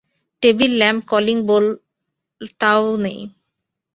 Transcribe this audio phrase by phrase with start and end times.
[0.43, 3.19] Table lamp, calling বোল-তা-ও নেই।